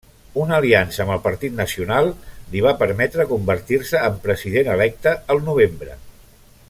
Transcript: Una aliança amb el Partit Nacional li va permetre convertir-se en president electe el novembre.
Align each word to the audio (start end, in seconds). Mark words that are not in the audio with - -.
Una 0.43 0.53
aliança 0.59 1.01
amb 1.03 1.11
el 1.15 1.19
Partit 1.25 1.53
Nacional 1.59 2.09
li 2.55 2.63
va 2.67 2.73
permetre 2.81 3.27
convertir-se 3.33 4.03
en 4.09 4.19
president 4.25 4.73
electe 4.79 5.15
el 5.37 5.45
novembre. 5.53 6.01